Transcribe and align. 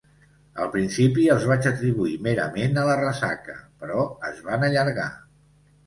Al 0.63 0.71
principi 0.75 1.25
els 1.33 1.45
vaig 1.51 1.67
atribuir 1.73 2.17
merament 2.29 2.83
a 2.85 2.89
la 2.91 2.97
ressaca, 3.05 3.59
però 3.85 4.11
es 4.35 4.45
van 4.51 4.71
allargar. 4.73 5.11